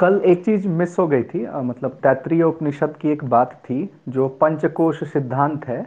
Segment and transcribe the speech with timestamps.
[0.00, 3.88] कल एक चीज़ मिस हो गई थी आ, मतलब तैतरीय उपनिषद की एक बात थी
[4.08, 5.84] जो पंचकोश सिद्धांत है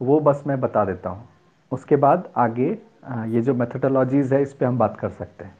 [0.00, 1.28] वो बस मैं बता देता हूँ।
[1.72, 5.54] उसके बाद आगे आ, ये जो मेथडोलॉजीज है इस पर हम बात कर सकते हैं।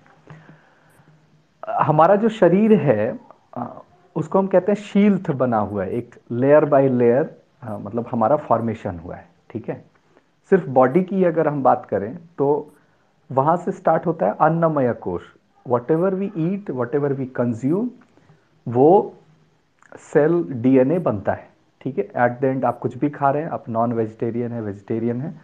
[1.80, 3.18] हमारा जो शरीर है
[3.56, 3.66] आ,
[4.16, 7.28] उसको हम कहते हैं शील्थ बना हुआ है एक लेयर बाय लेयर
[7.64, 9.84] मतलब हमारा फॉर्मेशन हुआ है ठीक है?
[10.52, 12.72] सिर्फ़ बॉडी की अगर हम बात करें तो
[13.30, 15.22] वहाँ से स्टार्ट होता है अन्नमय कोश।
[15.90, 17.90] Whatever we eat whatever we consume
[18.66, 19.14] वो
[19.98, 21.48] सेल डीएनए बनता है,
[21.80, 22.04] ठीक है?
[22.04, 25.34] एट द एंड आप कुछ भी खा रहे हैं, आप नॉन वेजिटेरियन है वेजिटेरियन है,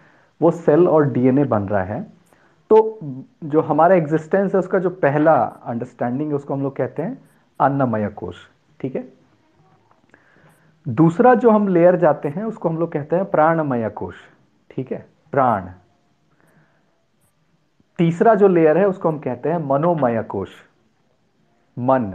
[0.40, 2.00] वो सेल और डीएनए बन रहा है।
[2.70, 2.98] तो
[3.44, 7.18] जो हमारा एग्जिस्टेंस है, उसका जो पहला अंडरस्टैंडिंग है, उसको हम लोग कहते हैं
[7.60, 8.36] अन्नमय कोश
[8.80, 9.08] ठीक है?
[10.86, 14.14] दूसरा जो हम लेयर जाते हैं, उसको हम लोग कहते हैं प्राणमय कोश
[14.70, 15.06] ठीक है?
[15.32, 15.68] प्राण।
[17.98, 20.50] तीसरा जो लेयर है, उसको हम कहते हैं मनोमय कोश।
[21.76, 22.12] मन।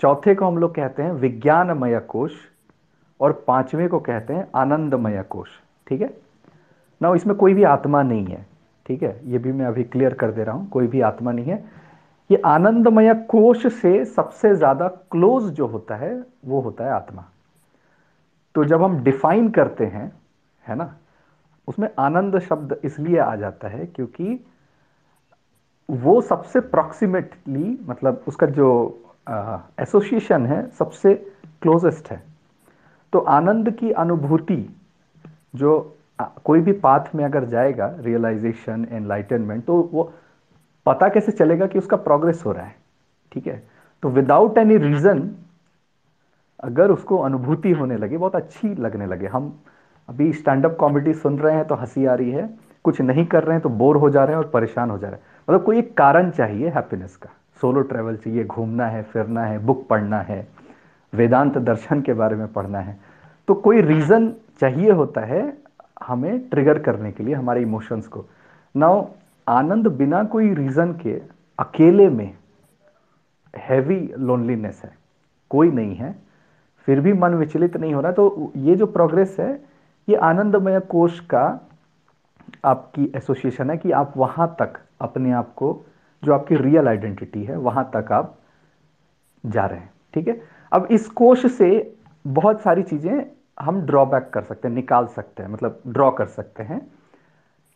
[0.00, 2.32] चौथे को हम लोग कहते हैं विज्ञानमय कोश
[3.20, 5.48] और पांचवे को कहते हैं आनंदमय कोश।
[5.86, 6.10] ठीक है?
[7.00, 8.46] ना इसमें कोई भी आत्मा नहीं है।
[8.86, 9.20] ठीक है?
[9.24, 11.64] ये भी मैं अभी क्लियर कर दे रहा हूँ, कोई भी आत्मा नहीं है।
[12.30, 17.24] ये आनंदमय कोश से सबसे ज़्यादा क्लोज जो होता है, वो होता है आत्मा।
[18.54, 20.12] तो जब हम डिफाइन करते हैं,
[20.62, 20.94] है ना,
[21.68, 24.44] उसमें आनंद शब्द इसलिए आ जाता है क्योंकि
[25.88, 28.68] वो सबसे प्रॉक्सिमेटली मतलब उसका जो
[29.80, 31.14] एसोसिएशन है, सबसे
[31.62, 32.22] क्लोजेस्ट है।
[33.12, 34.64] तो आनंद की अनुभूति
[35.54, 35.94] जो
[36.44, 40.12] कोई भी पाथ में अगर जाएगा रियलाइजेशन एनलाइटनमेंट तो वो
[40.86, 42.74] पता कैसे चलेगा कि उसका प्रोग्रेस हो रहा है,
[43.32, 43.62] ठीक है?
[44.02, 45.30] तो विदाउट एनी रीजन
[46.60, 49.58] अगर उसको अनुभूति होने लगे, बहुत अच्छी लगने लगे। हम
[50.08, 52.48] अभी स्टैंड अप कॉमेडी सुन रहे हैं तो हँसी आ रही है,
[52.84, 55.08] कुछ नहीं कर रहे हैं तो बोर हो जा रहे हैं और परेशान हो जा
[55.08, 57.28] रहे हैं। मतलब कोई एक कारण चाहिए हैप्पीनेस का।
[57.60, 60.46] सोलो ट्रैवल चाहिए, घूमना है, फिरना है बुक पढ़ना है,
[61.12, 62.98] वेदांत दर्शन के बारे में पढ़ना है।
[63.48, 65.42] तो कोई रीज़न चाहिए होता है
[66.02, 68.24] हमें ट्रिगर करने के लिए, हमारे इमोशंस को।
[68.74, 69.06] नाउ
[69.46, 71.20] आनंद बिना कोई रीज़न के
[71.58, 72.32] अकेले में
[73.54, 74.90] हैवी लोनलीनेस है।
[75.50, 76.14] कोई नहीं है,
[76.88, 79.52] फिर भी मन विचलित नहीं हो रहा। तो ये जो प्रोग्रेस है,
[80.08, 81.44] ये आनंदमय कोश का
[82.64, 85.84] आपकी एसोसिएशन है कि आप वहाँ तक अपने आप को,
[86.22, 88.38] जो आपकी रियल आइडेंटिटी है, वहाँ तक आप
[89.46, 90.40] जा रहे हैं, ठीक है?
[90.72, 91.94] अब इस कोश से
[92.26, 93.26] बहुत सारी चीज़ें
[93.60, 96.80] हम ड्रॉबैक कर सकते हैं, निकाल सकते हैं मतलब ड्रॉ कर सकते हैं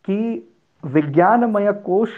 [0.04, 0.48] कि
[0.84, 2.10] विज्ञानमय कोश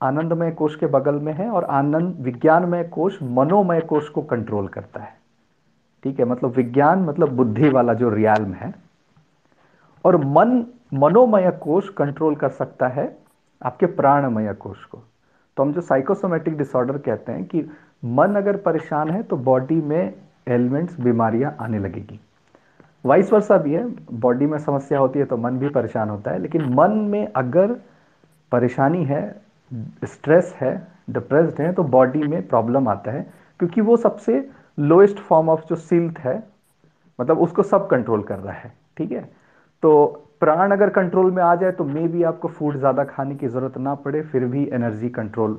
[0.00, 5.00] आनंदमय कोश के बगल में है और आनंद, विज्ञानमय कोश मनोमय कोश को कंट्रोल करता
[5.00, 5.14] है,
[6.04, 6.24] ठीक है?
[6.24, 8.74] मतलब विज्ञान मतलब बुद्धि वाला जो रियाल्म है,
[10.04, 10.64] और मन,
[10.94, 13.06] मनोमय कोश कंट्रोल कर सकता है
[13.62, 15.02] आपके प्राणमय कोश को।
[15.56, 17.64] तो हम जो साइकोसोमेटिक डिसऑर्डर कहते हैं कि
[18.04, 20.14] मन अगर परेशान है तो बॉडी में
[20.48, 22.20] एलिमेंट्स बीमारियाँ आने लगेगी।
[23.04, 26.38] वाइस वर्षा भी है बॉडी में समस्या होती है तो मन भी परेशान होता है,
[26.38, 27.72] लेकिन मन में अगर
[28.52, 29.42] परेशानी है
[30.04, 30.74] स्ट्रेस है
[31.10, 33.22] डिप्रेस्ड है तो बॉडी में प्रॉब्लम आता है,
[33.60, 36.36] क्योंकि वो सबसे लोएस्ट फॉर्म ऑफ़ जो सिल्थ है
[37.18, 39.28] मतलब उसको सब कंट्रोल कर रहा है, ठीक है?
[39.82, 40.04] तो
[40.40, 43.78] प्राण अगर कंट्रोल में आ जाए तो मे भी आपको फ़ूड ज़्यादा खाने की ज़रूरत
[43.78, 45.58] ना पड़े, फिर भी एनर्जी कंट्रोल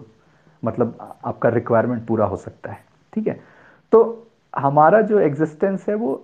[0.63, 2.79] मतलब आपका रिक्वायरमेंट पूरा हो सकता है,
[3.13, 3.39] ठीक है?
[3.91, 6.23] तो हमारा जो एग्जिस्टेंस है, वो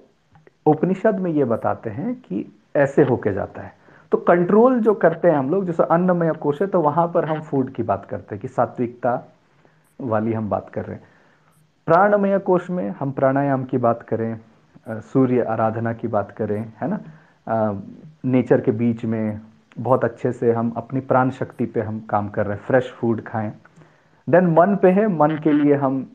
[0.66, 2.46] उपनिषद में ये बताते हैं कि
[2.78, 3.74] ऐसे होके जाता है।
[4.12, 7.42] तो कंट्रोल जो करते हैं हम लोग, जैसे अन्नमय कोश है तो वहाँ पर हम
[7.42, 9.22] फ़ूड की बात करते हैं कि सात्विकता
[10.00, 11.04] वाली हम बात कर रहे हैं।
[11.88, 14.40] प्राणमय कोश में हम प्राणायाम की बात करें
[15.04, 17.00] सूर्य आराधना की बात करें, है ना?
[17.50, 19.40] नेचर के बीच में
[19.78, 23.22] बहुत अच्छे से हम अपनी प्राण शक्ति पे हम काम कर रहे हैं फ्रेश फ़ूड
[23.24, 23.52] खाएँ।
[24.28, 26.08] देन मन पे है मन के लिए हम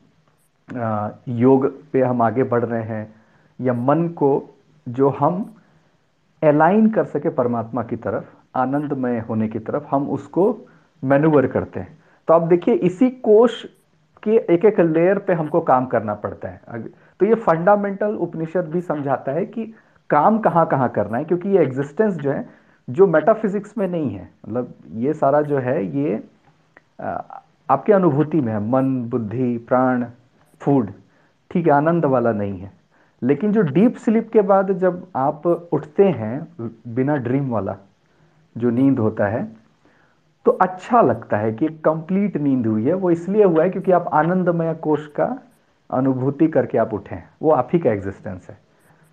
[0.69, 3.15] आ, योग पे हम आगे बढ़ रहे हैं
[3.59, 4.29] या मन को
[4.87, 5.43] जो हम
[6.41, 8.25] अलाइन कर सके परमात्मा की तरफ़
[8.57, 10.45] आनंदमय होने की तरफ़ हम उसको
[11.03, 11.97] मैनुवर करते हैं।
[12.27, 13.63] तो आप देखिए इसी कोश
[14.23, 16.83] के एक एक लेयर पे हमको काम करना पड़ता है।
[17.19, 19.73] तो ये फंडामेंटल उपनिषद भी समझाता है कि
[20.09, 22.47] काम कहाँ कहाँ करना है, क्योंकि ये एग्जिस्टेंस जो है,
[22.87, 26.23] जो मेटाफिजिक्स में नहीं है। मतलब ये सारा जो है, ये
[27.69, 30.05] आपके अनुभूति में है। मन, बुद्धि, प्राण
[30.61, 30.91] फ़ूड
[31.51, 32.71] ठीक है, आनंद वाला नहीं है।
[33.21, 36.47] लेकिन जो डीप स्लीप के बाद जब आप उठते हैं,
[36.87, 37.75] बिना ड्रीम वाला,
[38.55, 39.43] जो नींद होता है
[40.45, 44.09] तो अच्छा लगता है कि कंप्लीट नींद हुई है। वो इसलिए हुआ है क्योंकि आप
[44.13, 45.25] आनंदमय कोष का
[45.89, 48.57] अनुभूति करके आप उठे हैं। वो आप ही का एग्जिस्टेंस है।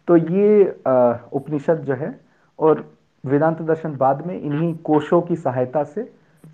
[0.09, 0.65] तो ये
[1.33, 2.19] उपनिषद जो है
[2.59, 2.81] और
[3.25, 6.05] वेदांत दर्शन बाद में इन्हीं कोशों की सहायता से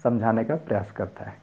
[0.05, 1.37] समझाने का प्रयास करता है।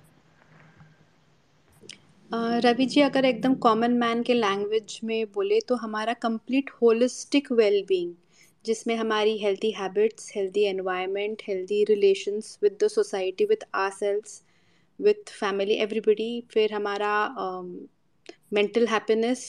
[2.62, 8.14] रवि जी, अगर एकदम कॉमन मैन के लैंग्वेज में बोले तो हमारा कंप्लीट होलिस्टिक वेलबींग
[8.66, 14.42] जिसमें हमारी healthy habits healthy environment healthy relations with the society with ourselves
[15.00, 17.14] with family everybody फिर हमारा
[18.54, 19.46] मेंटल हैप्पीनेस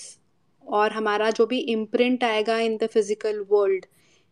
[0.67, 3.87] और हमारा जो भी इम्प्रिंट आएगा इन द फ़िज़िकल वर्ल्ड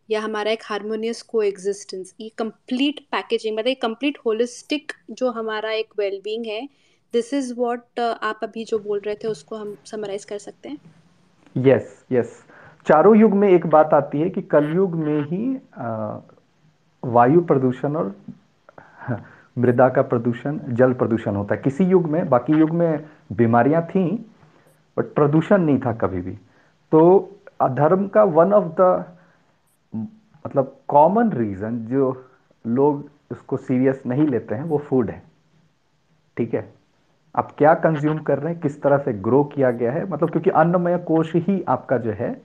[0.09, 5.87] या हमारा एक हारमोनियस को एग्जिस्टेंस ये कंप्लीट पैकेजिंग मतलब कंप्लीट होलिस्टिक जो हमारा एक
[5.97, 6.69] वेलबींग है
[7.13, 10.77] दिस इज़ व्हाट आप अभी जो बोल रहे थे उसको हम समराइज कर सकते हैं
[11.57, 12.43] यस यस.
[12.87, 16.17] चारों युग में एक बात आती है कि कलयुग में ही आ,
[17.03, 18.15] वायु प्रदूषण और
[19.57, 24.25] मृदा का प्रदूषण जल प्रदूषण होता है किसी युग में बाकी युग में बीमारियाँ थी
[24.97, 26.37] बट प्रदूषण नहीं था कभी भी।
[26.91, 27.31] तो
[27.61, 29.05] अधर्म का वन ऑफ़ द
[30.47, 32.25] मतलब कॉमन रीज़न जो
[32.67, 35.23] लोग उसको सीरियस नहीं लेते हैं, वो फ़ूड है।
[36.37, 36.73] ठीक है?
[37.35, 38.61] आप क्या कंज्यूम कर रहे हैं?
[38.61, 40.09] किस तरह से ग्रो किया गया है?
[40.09, 42.41] मतलब क्योंकि अन्नमय कोश ही आपका जो है,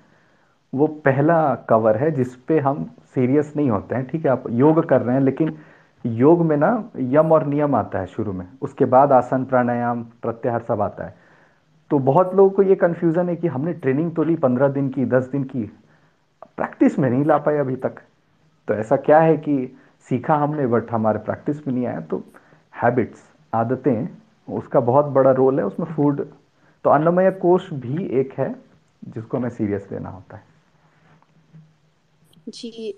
[0.75, 4.31] वो पहला कवर है जिस पे हम सीरियस नहीं होते हैं। ठीक है?
[4.31, 5.59] आप योग कर रहे हैं, लेकिन
[6.07, 10.63] योग में ना यम और नियम आता है शुरू में। उसके बाद आसन प्राणायाम, प्रत्याहार
[10.63, 11.20] सब आता है।
[11.91, 15.05] तो बहुत लोगों को ये कन्फ्यूज़न है कि हमने ट्रेनिंग तो ली पंद्रह दिन की
[15.07, 15.65] दस दिन की।
[16.57, 18.01] प्रैक्टिस में नहीं ला पाए अभी तक।
[18.69, 19.57] तो ऐसा क्या है कि
[20.07, 22.23] सीखा हमने बट हमारे प्रैक्टिस में नहीं आया तो
[22.75, 23.23] हैबिट्स
[23.53, 24.09] आदतें
[24.49, 26.21] उसका बहुत बड़ा रोल है उसमें फ़ूड
[26.85, 28.55] तो अन्नमय कोश भी एक है
[29.05, 30.43] जिसको हमें सीरियस लेना होता है।
[32.49, 32.93] जी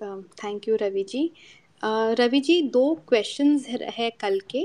[0.45, 1.31] थैंक यू रवि जी।
[2.19, 3.67] रवि जी दो क्वेश्चंस
[3.99, 4.65] है कल के।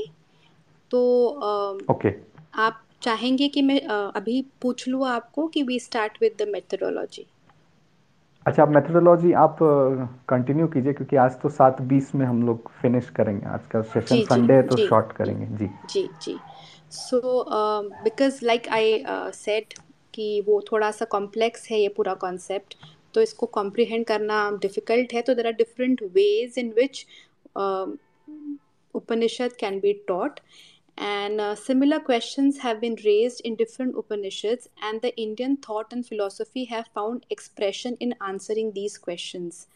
[0.91, 2.13] तो ओके okay.
[2.55, 7.25] आप चाहेंगे कि मैं अभी पूछ लूँ आपको कि we start with the methodology
[8.45, 9.57] अच्छा आप मेथडोलॉजी आप
[10.29, 14.21] कंटिन्यू कीजिए क्योंकि आज तो सात बीस में हम लोग फिनिश करेंगे। आज का सेशन
[14.25, 16.37] संडे है तो शॉर्ट करेंगे। जी। जी जी।
[16.91, 17.19] So
[18.03, 19.03] because like I
[19.33, 19.73] said
[20.13, 22.75] कि वो थोड़ा सा कॉम्प्लेक्स है ये पूरा कॉन्सेप्ट
[23.13, 27.05] तो इसको कॉम्प्रिहेंड करना डिफ़िकल्ट है तो there are different ways in which
[28.95, 30.39] Upanishad can be taught
[30.97, 36.05] and uh, similar questions have been raised in different Upanishads, and the Indian thought and
[36.05, 39.67] philosophy have found expression in answering these questions.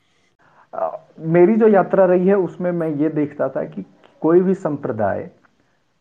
[0.74, 3.86] Uh, मेरी जो यात्रा रही है उसमें मैं ये देखता था कि
[4.22, 5.30] कोई भी संप्रदाय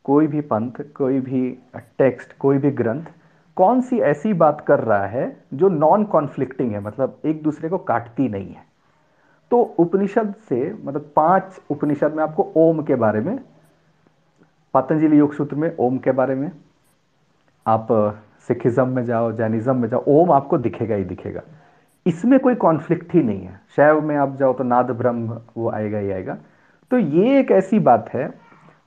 [0.05, 1.50] कोई भी पंथ कोई भी
[1.99, 3.06] टेक्स्ट कोई भी ग्रंथ
[3.56, 5.25] कौन सी ऐसी बात कर रहा है
[5.55, 8.64] जो नॉन कॉन्फ्लिक्टिंग है मतलब एक दूसरे को काटती नहीं है
[9.50, 13.38] तो उपनिषद से मतलब पाँच उपनिषद में आपको ओम के बारे में
[14.75, 16.52] पतंजलि योग सूत्र में ओम के बारे में।
[17.67, 17.88] आप
[18.49, 21.40] सिखिज्म में जाओ, जैनिज्म में जाओ, ओम आपको दिखेगा ही दिखेगा।
[22.06, 25.99] इसमें कोई कॉन्फ्लिक्ट ही नहीं है। शैव में आप जाओ तो नाद ब्रह्म, वो आएगा
[25.99, 26.37] ही आएगा।
[26.90, 28.34] तो ये एक ऐसी बात है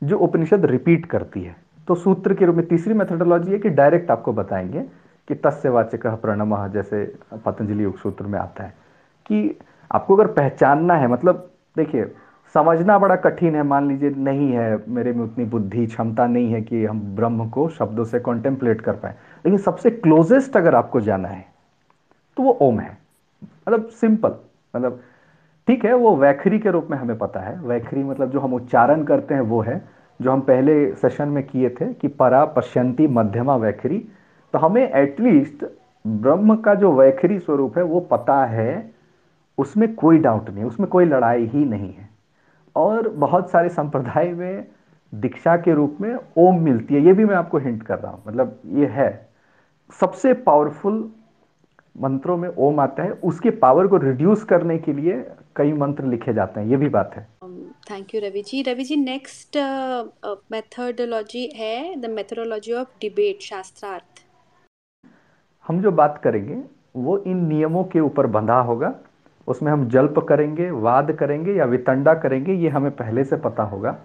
[0.03, 1.55] जो उपनिषद रिपीट करती है।
[1.87, 4.81] तो सूत्र के रूप में तीसरी मेथडोलॉजी है कि डायरेक्ट आपको बताएँगे
[5.27, 7.15] कि तस्य वाचक प्रणम, जैसे
[7.45, 8.83] पतंजलि योग सूत्र में आता है।
[9.25, 9.59] कि
[9.91, 12.15] आपको अगर पहचानना है मतलब देखिए
[12.53, 16.61] समझना बड़ा कठिन है, मान लीजिए नहीं है, मेरे में उतनी बुद्धि, क्षमता नहीं है
[16.61, 19.15] कि हम ब्रह्म को शब्दों से कॉन्टेम्पलेट कर पाए।
[19.45, 21.45] लेकिन सबसे क्लोजेस्ट अगर आपको जाना है
[22.37, 22.97] तो वो ओम है।
[23.41, 24.35] मतलब सिंपल
[24.75, 25.01] मतलब
[25.67, 29.03] ठीक है, वो वैखरी के रूप में हमें पता है। वैखरी मतलब जो हम उच्चारण
[29.03, 29.81] करते हैं, वो है।
[30.19, 33.97] जो हम पहले सेशन में किए थे कि परा पश्यंती मध्यमा वैखरी
[34.53, 35.65] तो हमें एटलीस्ट
[36.05, 38.91] ब्रह्म का जो वैखरी स्वरूप है, वो पता है,
[39.57, 42.09] उसमें कोई डाउट नहीं, उसमें कोई लड़ाई ही नहीं है।
[42.75, 44.65] और बहुत सारे संप्रदाय में
[45.13, 48.23] दीक्षा के रूप में ओम मिलती है। ये भी मैं आपको हिंट कर रहा हूँ।
[48.27, 49.09] मतलब ये है।
[49.99, 51.11] सबसे पावरफुल
[51.95, 55.21] मंत्रों में ओम आता है। उसके पावर को रिड्यूस करने के लिए
[55.55, 57.27] कई मंत्र लिखे जाते हैं। ये भी बात है।
[57.91, 59.57] Thank you Ravi ji Ravi ji next
[60.51, 64.25] methodology है the methodology of debate shastrartha
[65.65, 66.61] हम जो बात करेंगे
[66.95, 68.93] वो इन नियमों के ऊपर बंधा होगा।
[69.47, 73.97] उसमें हम जल्प करेंगे, वाद करेंगे या वितंडा करेंगे, ये हमें पहले से पता होगा।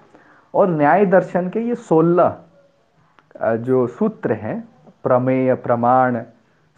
[0.54, 2.36] और न्याय दर्शन के ये सोलह
[3.58, 4.60] जो सूत्र हैं,
[5.04, 6.20] प्रमेय, प्रमाण,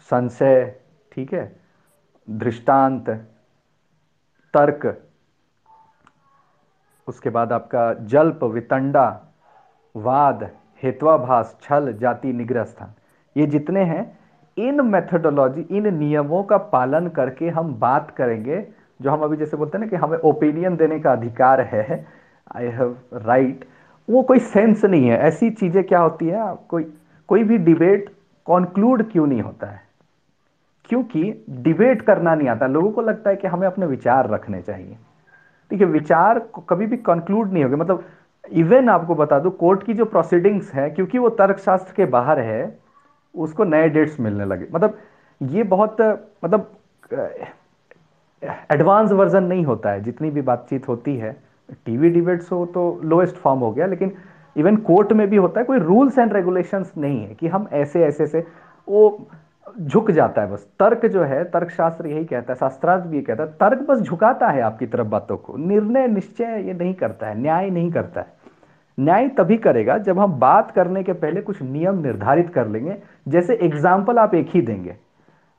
[0.09, 0.75] संशय,
[1.11, 1.51] ठीक है,
[2.27, 3.09] दृष्टांत,
[4.53, 4.85] तर्क,
[7.07, 9.09] उसके बाद आपका जल्प, वितंडा,
[9.95, 10.49] वाद,
[10.83, 12.93] हेत्वाभास, छल, जाति, निग्रह स्थान,
[13.35, 14.19] ये जितने हैं
[14.57, 18.63] इन मेथडोलॉजी इन नियमों का पालन करके हम बात करेंगे,
[18.99, 22.05] जो हम अभी जैसे बोलते हैं ना कि हमें ओपिनियन देने का अधिकार है
[22.55, 23.65] आई हैव राइट
[24.07, 26.55] वो कोई सेंस नहीं है। ऐसी चीज़ें क्या होती है?
[26.69, 26.83] कोई
[27.29, 28.09] कोई भी डिबेट
[28.47, 29.81] कॉन्क्लूड क्यों नहीं होता है?
[30.89, 34.97] क्योंकि डिबेट करना नहीं आता। लोगों को लगता है कि हमें अपने विचार रखने चाहिए।
[35.71, 36.39] ठीक है विचार
[36.69, 38.03] कभी भी कंक्लूड नहीं होगा। मतलब
[38.45, 42.80] इवन आपको बता दो कोर्ट की जो प्रोसीडिंग्स है, क्योंकि वो तर्कशास्त्र के बाहर है
[43.35, 44.97] उसको नए डेट्स मिलने लगे। मतलब
[45.41, 46.01] ये बहुत
[46.43, 46.71] मतलब
[48.71, 51.35] एडवांस वर्जन नहीं होता है। जितनी भी बातचीत होती है,
[51.85, 54.11] टीवी डिबेट्स हो तो लोएस्ट फॉर्म हो गया, लेकिन
[54.55, 58.03] इवन कोर्ट में भी होता है, कोई रूल्स एंड रेगुलेशंस नहीं है कि हम ऐसे
[58.03, 58.45] ऐसे से
[58.87, 59.27] वो
[59.81, 63.43] झुक जाता है बस। तर्क जो है, तर्कशास्त्र यही कहता है, शास्त्रार्थ भी ये कहता
[63.43, 67.39] है, तर्क बस झुकाता है आपकी तरफ़ बातों को। निर्णय निश्चय ये नहीं करता है,
[67.39, 68.40] न्याय नहीं करता है।
[68.97, 73.55] न्याय तभी करेगा जब हम बात करने के पहले कुछ नियम निर्धारित कर लेंगे। जैसे
[73.63, 74.95] एग्ज़ाम्पल आप एक ही देंगे।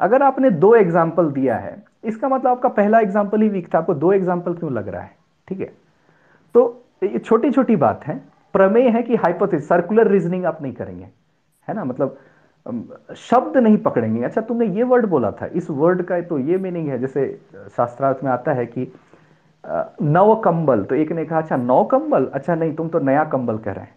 [0.01, 3.95] अगर आपने दो एग्ज़ाम्पल दिया है इसका मतलब आपका पहला एग्ज़ाम्पल ही वीक था आपको
[3.95, 5.15] दो एग्ज़ाम्पल क्यों लग रहा है?
[5.49, 5.73] ठीक है?
[6.55, 8.21] तो ये छोटी छोटी बात है।
[8.55, 11.07] प्रमेय है कि हाइपोथेसिस सर्कुलर रीजनिंग आप नहीं करेंगे।
[11.69, 11.85] है ना?
[11.85, 12.19] मतलब
[13.19, 16.89] शब्द नहीं पकड़ेंगे। अच्छा तुमने ये वर्ड बोला था इस वर्ड का तो ये मीनिंग
[16.89, 17.27] है। जैसे
[17.77, 18.93] शास्त्रार्थ में आता है कि
[19.65, 23.59] नव कंबल तो एक ने कहा अच्छा नौ कंबल अच्छा नहीं, तुम तो नया कंबल
[23.59, 23.95] कह रहे हैं।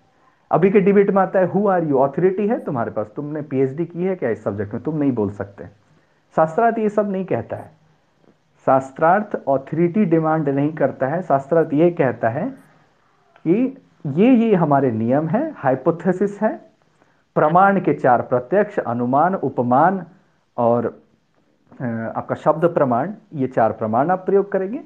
[0.52, 3.86] अभी के डिबेट में आता है हु आर यू ऑथोरिटी है तुम्हारे पास। तुमने पीएचडी
[3.86, 4.84] की है क्या इस सब्जेक्ट में?
[4.84, 5.66] तुम नहीं बोल सकते।
[6.36, 7.72] शास्त्रार्थ ये सब नहीं कहता है।
[8.68, 12.48] शास्त्रार्थ ऑथोरिटी डिमांड नहीं करता है। शास्त्रार्थ ये कहता है
[13.46, 13.76] कि
[14.16, 16.54] ये ये हमारे नियम है हाइपोथेसिस है।
[17.36, 20.06] प्रमाण के चार प्रत्यक्ष, अनुमान, उपमान
[20.58, 20.86] और
[21.80, 24.82] आपका शब्द प्रमाण, ये चार प्रमाण आप प्रयोग करेंगे।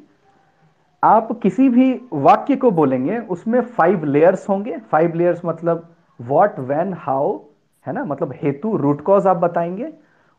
[1.03, 5.87] आप किसी भी वाक्य को बोलेंगे, उसमें फाइव लेयर्स होंगे। फाइव लेयर्स मतलब
[6.21, 7.37] व्हाट व्हेन हाउ
[7.85, 8.03] है ना?
[8.05, 9.93] मतलब हेतु रूट कॉज आप बताएँगे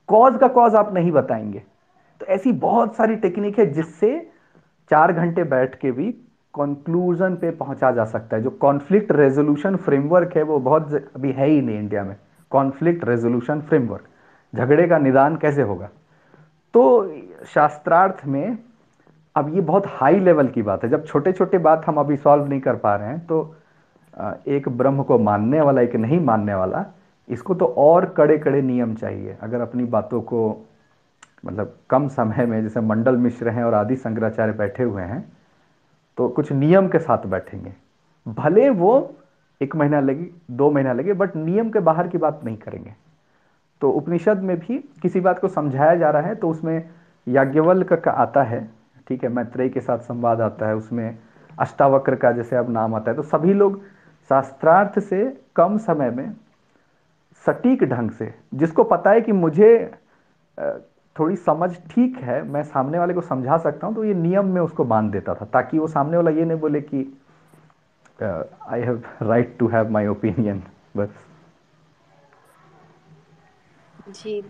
[0.08, 1.62] कॉज का कॉज आप नहीं बताएँगे।
[2.20, 4.30] तो ऐसी बहुत सारी टेक्निक है जिससे
[4.90, 6.10] चार घंटे बैठ के भी
[6.54, 11.46] कंक्लूजन पे पहुँचा जा सकता है। जो कॉन्फ्लिक्ट रेजोल्यूशन फ्रेमवर्क है, वो बहुत अभी है
[11.46, 12.16] ही नहीं इंडिया में।
[12.50, 14.04] कॉन्फ्लिक्ट रेजोल्यूशन फ्रेमवर्क
[14.54, 15.88] झगड़े का निदान कैसे होगा?
[16.74, 17.14] तो
[17.46, 18.58] शास्त्रार्थ में
[19.40, 22.46] अब ये बहुत हाई लेवल की बात है। जब छोटे छोटे बात हम अभी सॉल्व
[22.46, 23.56] नहीं कर पा रहे हैं तो
[24.48, 26.84] एक ब्रह्म को मानने वाला, एक नहीं मानने वाला,
[27.28, 30.66] इसको तो और कड़े कड़े नियम चाहिए। अगर अपनी बातों को
[31.46, 35.20] मतलब कम समय में, जैसे मंडल मिश्र हैं और आदि शंकराचार्य बैठे हुए हैं
[36.18, 37.72] तो कुछ नियम के साथ बैठेंगे।
[38.26, 39.14] भले वो
[39.60, 42.94] एक महीना लगे, दो महीना लगे बट नियम के बाहर की बात नहीं करेंगे।
[43.82, 46.90] तो उपनिषद में भी किसी बात को समझाया जा रहा है तो उसमें
[47.26, 48.60] याज्ञवल्क का आता है
[49.10, 51.18] ठीक है, मैत्रेय के साथ संवाद आता है, उसमें
[51.58, 53.80] अष्टावक्र का जैसे अब नाम आता है तो सभी लोग
[54.30, 55.24] शास्त्रार्थ से
[55.56, 56.32] कम समय में
[57.44, 59.70] सटीक ढंग से, जिसको पता है कि मुझे
[61.16, 64.60] थोड़ी समझ ठीक है, मैं सामने वाले को समझा सकता हूँ तो ये नियम में
[64.60, 67.04] उसको बाँध देता था, ताकि वो सामने वाला ये नहीं बोले कि
[68.22, 70.62] I have right to have my opinion
[70.96, 71.26] बस।
[74.10, 74.42] जी।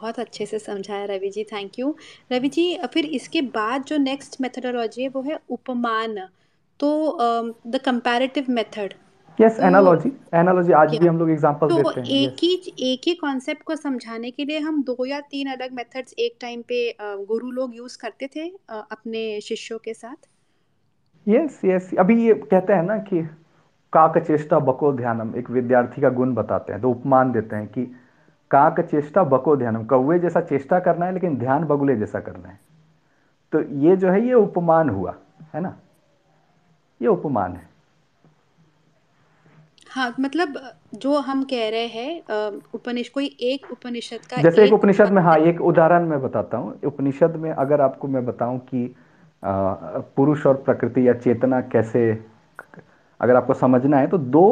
[0.00, 1.94] बहुत अच्छे से समझाया रवि जी थैंक यू
[2.32, 6.18] रवि जी फिर इसके बाद जो नेक्स्ट मेथडोलॉजी है वो है उपमान.
[6.80, 6.90] तो
[7.66, 8.92] the comparative method
[9.38, 13.14] yes analogy analogy आज भी हम लोग एग्जांपल तो देते हैं एक ही एक ही
[13.14, 17.50] कॉन्सेप्ट को समझाने के लिए हम दो या तीन अलग मेथड्स एक टाइम पे गुरु
[17.50, 20.16] लोग यूज़ करते थे अपने शिष्यों के साथ?
[21.26, 23.22] यस यस अभी ये कहते हैं ना कि
[23.92, 27.86] काक चेष्टा बको ध्यानम एक विद्यार्थी का गुण बताते हैं तो उपमान देते हैं कि
[28.50, 32.58] काक चेष्टा बको ध्यानम। कौए जैसा चेष्टा करना है लेकिन ध्यान बगुले जैसा करना है।
[33.52, 35.14] तो ये जो है ये उपमान हुआ
[35.54, 35.76] है ना?
[37.00, 37.68] ये उपमान है।
[39.90, 40.60] हाँ मतलब
[40.94, 45.36] जो हम कह रहे हैं उपनिषद कोई एक उपनिषद का जैसे एक उपनिषद में हाँ
[45.40, 48.94] एक उदाहरण मैं बताता हूँ। उपनिषद में अगर आपको मैं बताऊँ कि
[49.42, 52.02] पुरुष और प्रकृति या चेतना कैसे
[53.20, 54.46] अगर आपको समझना है तो दो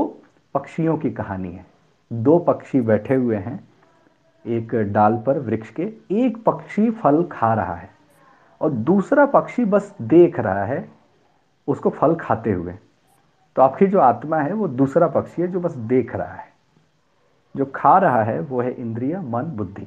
[0.54, 1.66] पक्षियों की कहानी है।
[2.10, 3.58] दो पक्षी बैठे हुए हैं
[4.44, 5.82] एक डाल पर वृक्ष के
[6.16, 7.90] एक पक्षी फल खा रहा है
[8.60, 10.88] और दूसरा पक्षी बस देख रहा है,
[11.68, 12.72] उसको फल खाते हुए।
[13.56, 16.46] तो आपकी जो आत्मा है, वो दूसरा पक्षी है जो बस देख रहा है।
[17.54, 19.86] जो खा रहा है, वो है इंद्रिय, मन, बुद्धि।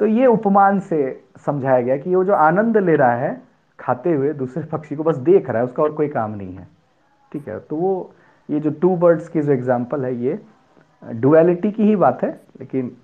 [0.00, 3.40] तो ये उपमान से समझाया गया कि वो जो आनंद ले रहा है,
[3.78, 6.66] खाते हुए दूसरे पक्षी को बस देख रहा है, उसका और कोई काम नहीं है।
[7.32, 8.14] ठीक है तो वो,
[8.48, 10.40] ये जो टू बर्ड्स की जो एग्ज़ाम्पल है, ये
[11.12, 12.30] डुअलिटी की ही बात है
[12.60, 12.96] लेकिन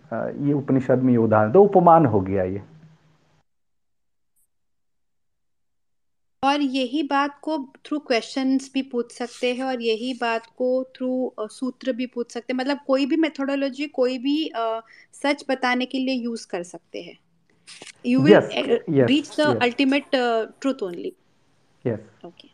[0.46, 2.62] ये उपनिषद में ये उदाहरण तो उपमान हो गया ये।
[6.42, 11.10] और यही बात को थ्रू क्वेश्चंस भी पूछ सकते हैं और यही बात को थ्रू
[11.50, 14.36] सूत्र भी पूछ सकते हैं। मतलब कोई भी मेथोडोलॉजी कोई भी
[15.14, 17.16] सच बताने के लिए यूज़ कर सकते हैं।
[18.04, 18.40] You will
[19.00, 21.12] reach the ultimate truth only
[21.84, 22.48] yes okay